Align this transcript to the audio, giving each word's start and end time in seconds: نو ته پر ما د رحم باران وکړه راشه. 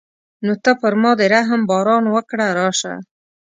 نو 0.45 0.53
ته 0.63 0.71
پر 0.81 0.93
ما 1.01 1.11
د 1.19 1.21
رحم 1.33 1.61
باران 1.69 2.03
وکړه 2.15 2.47
راشه. 2.59 2.93